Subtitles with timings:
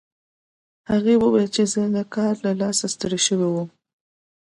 [0.91, 3.67] هغې وویل چې زه د کار له لاسه ستړې شوم